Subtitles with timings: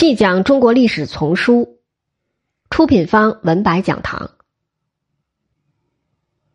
[0.00, 1.78] 细讲中国历史丛书，
[2.70, 4.30] 出品方文白讲堂。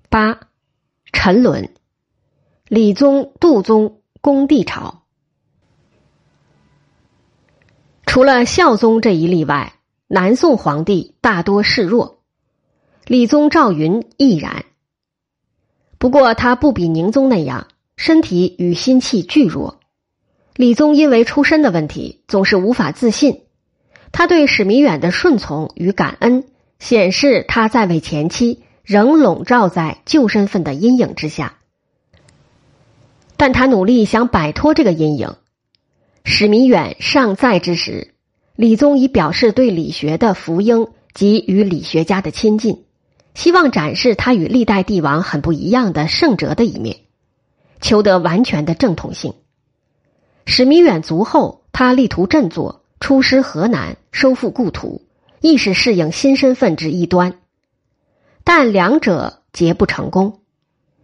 [0.10, 0.40] 八，
[1.14, 1.70] 沉沦。
[2.68, 5.04] 理宗、杜宗公帝朝，
[8.08, 9.76] 除了孝宗这一例外，
[10.08, 12.24] 南宋皇帝大多示弱。
[13.06, 14.66] 理宗赵云亦然。
[16.00, 19.80] 不过他不比宁宗那样，身体与心气俱弱。
[20.56, 23.42] 李宗因为出身的问题，总是无法自信。
[24.14, 26.46] 他对史弥远的顺从与感恩，
[26.80, 31.58] 显示他在位前期仍笼罩在旧身份的阴影之下。
[33.36, 35.36] 但他努力想摆脱这个阴影。
[36.24, 38.14] 史弥远尚在之时，
[38.56, 42.86] 李宗已表示对理学的福音及与理学家的亲近，
[43.34, 47.00] 希望展示他与历代帝王很不一样的圣哲的一面，
[47.82, 49.34] 求得完全的正统性。
[50.46, 55.02] 史弥远卒后，他力图振作，出师河南，收复故土，
[55.42, 57.40] 亦是适应新身份之一端。
[58.44, 60.40] 但两者皆不成功。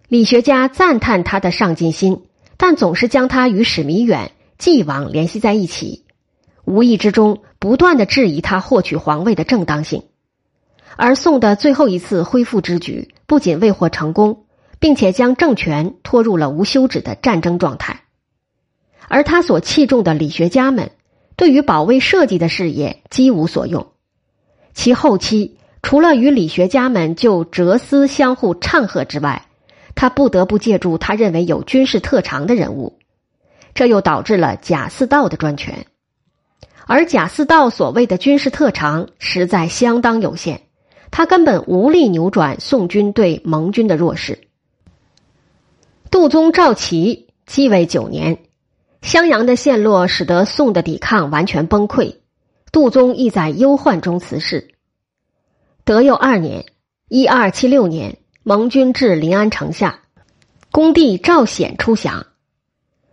[0.08, 2.22] 理学家赞叹他的上进心，
[2.56, 6.06] 但总是将他与史弥远、继王联系在一起，
[6.64, 10.04] 无意之中不断的质疑他获取皇位的正当性。
[10.98, 14.46] 而宋的最后一次恢复之举，不仅未获成功，
[14.80, 18.04] 并且将政权拖入了无休止的战争状态。
[19.14, 20.92] 而他所器重的理学家们，
[21.36, 23.88] 对于保卫社稷的事业几无所用。
[24.74, 29.48] 其后期除了与理学家们就哲思相互唱和之外，
[29.96, 33.00] 他不得不借助他认为有军事特长的人物，
[33.74, 35.88] 这又导致了贾似道的专权。
[36.86, 40.62] 而贾似道所谓的军事特长实在相当有限，
[41.12, 44.40] 他根本无力扭转宋军对蒙军的弱势。
[46.10, 48.38] 杜宗赵齐继位九年。
[49.02, 52.18] 襄阳的陷落使得宋的抵抗完全崩溃，
[52.72, 54.76] 杜宗亦在忧患中辞世。
[55.84, 56.66] 德佑二年
[57.10, 60.02] （一二七六年），蒙军至临安城下，
[60.72, 62.28] 恭帝赵显出降。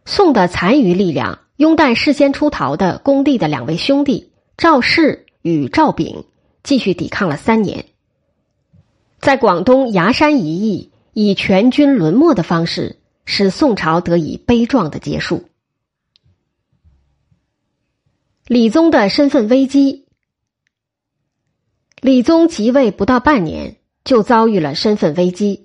[0.05, 6.25] 宋的残余力量拥戴事先出逃的恭帝的两位兄弟赵氏与赵炳，
[6.63, 7.87] 继续抵抗了三年，
[9.21, 15.48] 在广东崖山一役以全军沦没的方式，使宋朝得以悲壮的结束。
[18.49, 20.07] 李宗的身份危机。
[22.01, 25.65] 李宗即位不到半年，就遭遇了身份危机。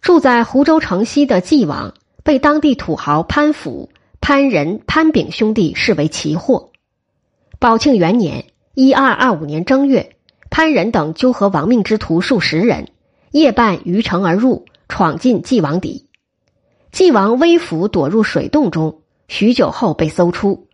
[0.00, 3.90] 住在湖州城西的纪王，被当地土豪潘府、
[4.20, 6.70] 潘仁、潘炳兄弟视为奇货。
[7.58, 8.44] 宝庆元年
[8.74, 10.14] （一二二五年正月），
[10.50, 12.92] 潘仁等纠合亡命之徒数十人，
[13.32, 16.06] 夜半逾城而入，闯进纪王邸。
[16.92, 20.68] 纪王微服躲入水洞中，许久后被搜出。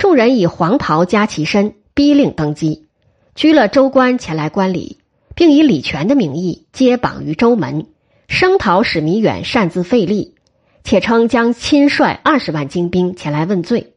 [0.00, 2.86] 众人以黄袍加其身，逼令登基，
[3.34, 4.96] 拘了州官前来观礼，
[5.34, 7.86] 并以李全的名义接绑于州门，
[8.26, 10.36] 声讨史弥远擅自废立，
[10.84, 13.92] 且称将亲率二十万精兵前来问罪。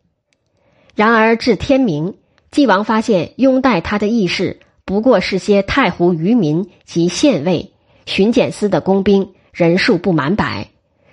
[0.93, 2.15] 然而至天明，
[2.51, 7.71] 纪王发现拥戴他的义士不过是些太湖渔民及县尉、
[8.05, 10.67] 巡检司的工兵，人数不满百，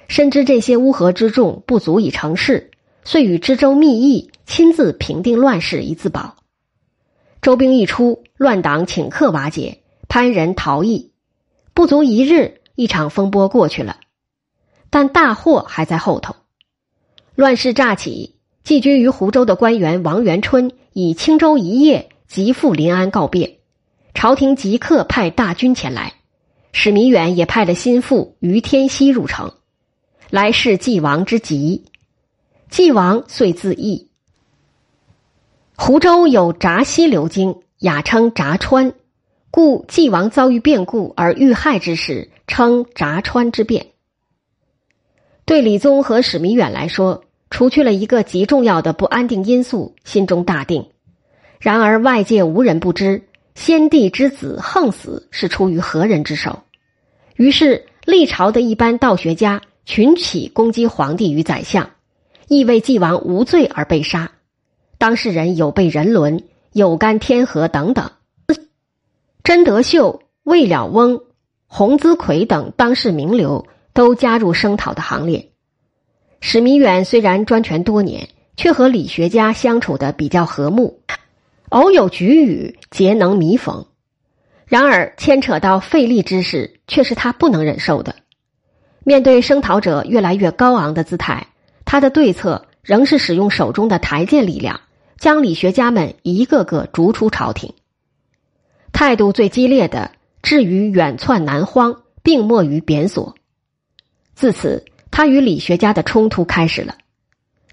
[0.09, 2.70] 深知这些乌合之众不足以成事。
[3.11, 6.37] 遂与知州密议，亲自平定乱世以自保。
[7.43, 11.11] 周兵一出，乱党顷刻瓦解，潘仁逃逸。
[11.75, 13.97] 不足一日，一场风波过去了，
[14.91, 16.37] 但大祸还在后头。
[17.35, 23.59] 乱世乍起，寄居于湖州的官员王元春以青州一夜即赴临安告别，
[24.15, 26.13] 朝廷即刻派大军前来。
[26.71, 29.53] 史弥远也派了心腹于天锡入城，
[30.31, 31.87] 来示纪王之急。
[32.71, 34.09] 纪王遂自缢。
[35.77, 38.93] 湖州有闸溪流经，雅称闸川，
[39.51, 43.89] 故纪王遭遇变故而遇害之时，称闸川之变。
[45.45, 50.91] 对李宗和史弥远来说，除去了一个极重要的不安定因素，心中大定。
[51.59, 53.25] 然而外界无人不知，
[53.57, 56.63] 先帝之子横死是出于何人之手？
[57.35, 61.91] 于是历朝的一般道学家群起攻击皇帝与宰相。
[62.51, 64.33] 亦为纪王无罪而被杀，
[64.99, 66.43] 当事人有悖人伦、
[66.73, 68.11] 有干天河等等。
[69.45, 71.21] 甄德秀、魏了翁、
[71.69, 75.53] 洪资奎等当世名流都加入声讨的行列。
[76.41, 81.03] 史弥远虽然专权多年，却和理学家相处的比较和睦，
[81.69, 83.87] 偶有局语，皆能弥缝。
[84.67, 88.17] 然而牵扯到费力之事，却是他不能忍受的。
[89.05, 91.47] 面对声讨者越来越高昂的姿态。
[91.91, 94.83] 他的对策仍是使用手中的台谏力量，
[95.19, 97.75] 将理学家们一个个逐出朝廷。
[98.93, 103.35] 态度最激烈的，至于远窜南荒，并没于贬所。
[104.37, 106.97] 自此，他与理学家的冲突开始了。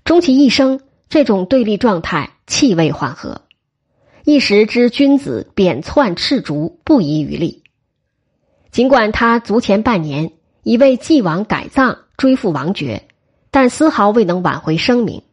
[0.04, 0.80] 终其一生，
[1.10, 3.44] 这种对立状态气未缓和。
[4.24, 7.62] 一时之君子贬窜斥逐，不遗余力。
[8.72, 10.32] 尽管他卒前半年
[10.64, 13.07] 已为继王改葬、追复王爵，
[13.60, 15.24] 但丝毫未能挽回声名。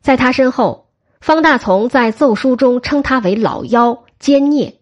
[0.00, 0.86] 在他身后，
[1.20, 4.76] 方大从在奏书中称他为老妖奸孽。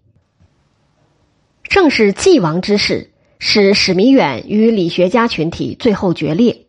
[1.65, 3.11] 正是继王之事，
[3.41, 6.67] 使史弥远与理学家群体最后决裂。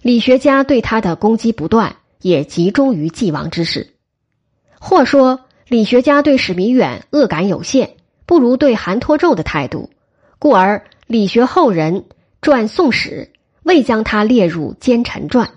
[0.00, 3.92] 理学家对他的攻击不断，也集中于继王之事。
[4.80, 7.90] 或说，理学家对史弥远恶感有限，
[8.24, 9.90] 不如对韩托胄的态度。
[10.38, 12.06] 故而，理学后人
[12.40, 13.32] 传《宋史》
[13.66, 15.50] 未将他列入奸臣传，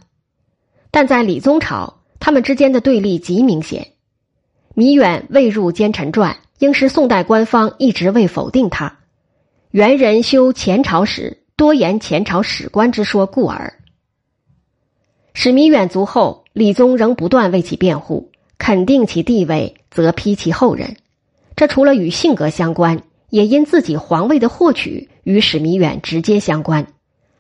[0.89, 3.89] 但在李宗朝，他们之间的对立极明显。
[4.73, 8.97] 弥远未入奸臣传，应是宋代官方一直未否定他。
[9.69, 13.79] 元人修前朝史，多言前朝史官之说故耳。
[15.35, 20.97] 史弥远卒后，李宗仍不断为其辩护，肯定其地位，则批其后人。
[21.55, 23.03] 这除了与性格相关。
[23.29, 26.87] 也因自己皇位的获取与史弥远直接相关，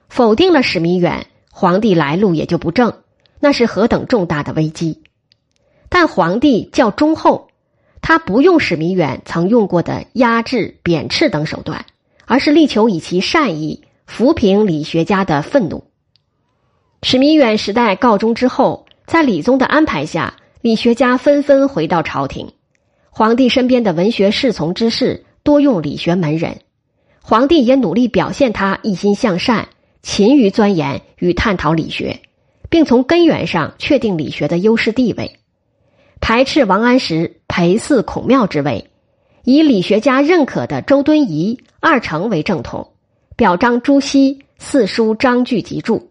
[0.09, 2.93] 否定了史弥远，皇帝来路也就不正，
[3.39, 5.01] 那是何等重大的危机！
[5.87, 7.49] 但皇帝较忠厚，
[8.01, 11.85] 他不用史弥远曾用过的压制、贬斥等手段，
[12.25, 15.85] 而是力求以其善意抚平理学家的愤怒。
[17.03, 22.51] 史弥远时代告终之后，在李宗的安排下，理学家纷纷回到朝廷，
[23.09, 25.25] 皇帝身边的文学侍从之士。
[25.41, 26.59] 多用理学门人，
[27.21, 29.69] 皇帝也努力表现他一心向善、
[30.01, 32.21] 勤于钻研与探讨理学，
[32.69, 35.39] 并从根源上确定理学的优势地位，
[36.21, 38.89] 排斥王安石陪祀孔庙之位，
[39.43, 42.93] 以理学家认可的周敦颐、二程为正统，
[43.35, 46.09] 表彰朱熹四书章句集注，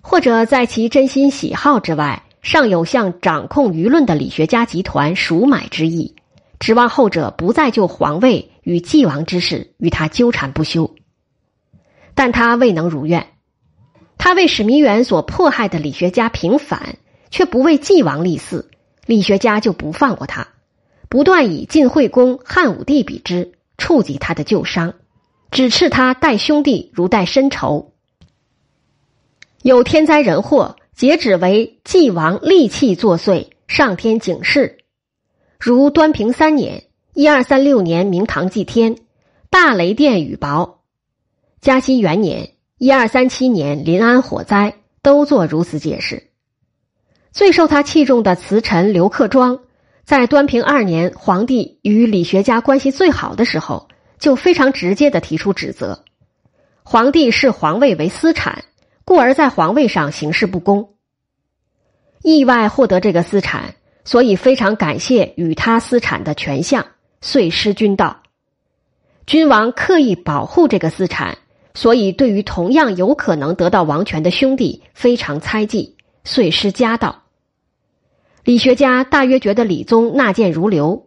[0.00, 6.14] 或者在其真心喜好之外，尚有向掌控舆论的理学家集团赎买之意。
[6.58, 10.94] 指望后者不再就皇位与继王之事与他纠缠不休，
[12.14, 13.28] 但他未能如愿。
[14.18, 16.96] 他为史弥远所迫害的理学家平反，
[17.30, 18.66] 却不为继王立嗣，
[19.06, 20.48] 理学家就不放过他，
[21.08, 24.94] 不断以晋惠公、汉武帝比之，触及他的旧伤，
[25.50, 27.92] 指斥他待兄弟如待深仇。
[29.62, 34.78] 有天灾人祸，皆指为继王戾气作祟，上天警示。
[35.58, 38.96] 如端平三年（一二三六年）明堂祭天，
[39.50, 40.78] 大雷电雨雹；
[41.62, 46.30] 嘉熙元年（一二三七年）临安火灾，都做如此解释。
[47.30, 49.60] 最受他器重的词臣刘克庄，
[50.04, 53.86] 在端平二年皇帝与理学家关系最好的时候，
[54.18, 56.02] 就非常直接的提出指责：
[56.82, 58.64] 皇帝视皇位为私产，
[59.04, 60.96] 故而在皇位上行事不公。
[62.24, 63.76] 意外获得这个私产。
[64.04, 66.84] 所以非常感谢与他私产的权相，
[67.20, 68.24] 遂失君道。
[69.28, 71.38] 君王刻意保护这个私产，
[71.74, 77.22] 所以对于同样有可能得到王权的兄弟非常猜忌，遂失家道。
[78.44, 81.04] 理学家大约觉得李宗纳谏如流，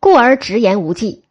[0.00, 1.24] 故而直言无忌。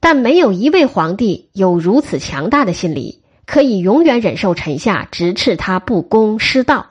[0.00, 6.88] 但没有一位皇帝有如此强大的心理，可以永远忍受臣下直斥他不公失道。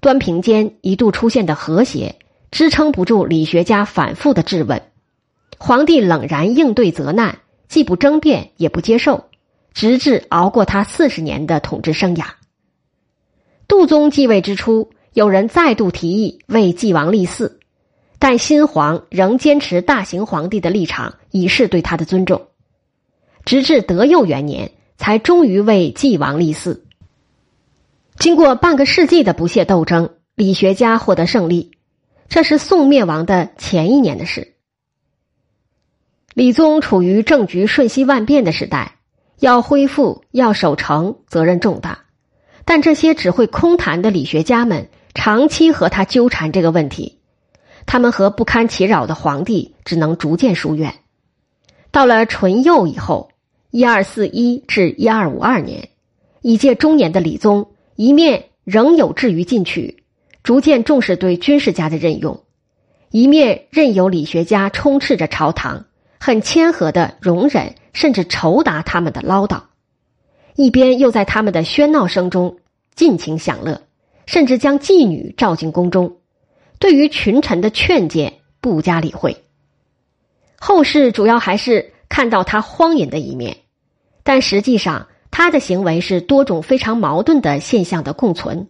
[0.00, 2.16] 端平间一度出现的和谐，
[2.50, 4.82] 支撑不住理学家反复的质问。
[5.56, 7.38] 皇帝冷然应对责难，
[7.68, 9.24] 既不争辩，也不接受，
[9.74, 12.26] 直至熬过他四十年的统治生涯。
[13.68, 17.52] 杜宗继位之初，有人再度提议为继王立嗣，
[18.18, 22.46] 但新皇仍坚持大行皇帝的立场，以示对他的尊重。
[23.44, 26.80] 直至德佑元年，才终于为继王立嗣。
[28.18, 31.72] 经过半个世纪的不懈斗争，理学家获得胜利。
[32.28, 34.54] 这是宋灭亡的前一年的事。
[36.32, 38.93] 李宗处于政局瞬息万变的时代，
[39.40, 42.04] 要恢复、要守成，责任重大。
[42.64, 47.18] 但这些只会空谈的理学家们，长期和他纠缠这个问题。
[47.86, 50.94] 他们和不堪其扰的皇帝只能逐渐疏远。
[51.90, 53.30] 到了淳佑以后
[53.70, 55.90] （一二四一至一二五二年），
[56.40, 57.68] 已届中年的李宗。
[57.96, 60.02] 一面仍有志于进取，
[60.42, 62.40] 逐渐重视对军事家的任用；
[63.10, 65.84] 一面任由理学家充斥着朝堂，
[66.24, 69.64] 很谦和的容忍甚至酬答他们的唠叨；
[70.56, 72.56] 一边又在他们的喧闹声中
[72.94, 73.82] 尽情享乐，
[74.24, 76.16] 甚至将妓女召进宫中，
[76.78, 79.44] 对于群臣的劝谏不加理会。
[80.58, 83.58] 后世主要还是看到他荒淫的一面，
[84.22, 88.68] 但实际上他的行为是多种非常矛盾的现象的共存。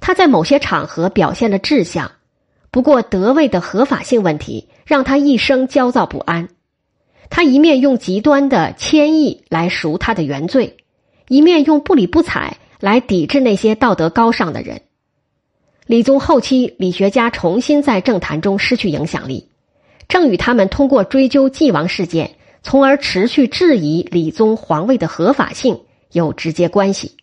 [0.00, 2.12] 他在某些场合表现了志向，
[2.70, 6.50] 不过德位的合法性问题让他一生焦躁不安。
[7.30, 10.76] 他一面用极端的谦抑来赎他的原罪，
[11.28, 14.82] 一面用不理不睬来抵制那些道德高尚的人。
[15.86, 19.48] 李宗后期理学家重新在政坛中失去影响力，
[20.08, 25.80] 正与他们通过追究继王事件，从而持续质疑李宗皇位的合法性
[26.12, 27.16] 有直接关系。